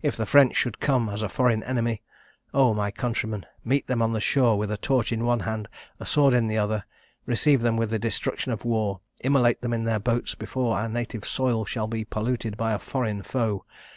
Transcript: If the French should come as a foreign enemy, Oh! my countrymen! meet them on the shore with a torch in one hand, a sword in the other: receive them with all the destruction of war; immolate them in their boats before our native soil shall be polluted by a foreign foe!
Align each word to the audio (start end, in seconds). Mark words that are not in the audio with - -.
If 0.00 0.16
the 0.16 0.26
French 0.26 0.54
should 0.54 0.78
come 0.78 1.08
as 1.08 1.22
a 1.22 1.28
foreign 1.28 1.64
enemy, 1.64 2.00
Oh! 2.54 2.72
my 2.72 2.92
countrymen! 2.92 3.46
meet 3.64 3.88
them 3.88 4.00
on 4.00 4.12
the 4.12 4.20
shore 4.20 4.56
with 4.56 4.70
a 4.70 4.76
torch 4.76 5.10
in 5.10 5.24
one 5.24 5.40
hand, 5.40 5.66
a 5.98 6.06
sword 6.06 6.34
in 6.34 6.46
the 6.46 6.56
other: 6.56 6.84
receive 7.26 7.62
them 7.62 7.76
with 7.76 7.88
all 7.88 7.98
the 7.98 7.98
destruction 7.98 8.52
of 8.52 8.64
war; 8.64 9.00
immolate 9.24 9.62
them 9.62 9.72
in 9.72 9.82
their 9.82 9.98
boats 9.98 10.36
before 10.36 10.76
our 10.76 10.88
native 10.88 11.24
soil 11.26 11.64
shall 11.64 11.88
be 11.88 12.04
polluted 12.04 12.56
by 12.56 12.74
a 12.74 12.78
foreign 12.78 13.24
foe! 13.24 13.64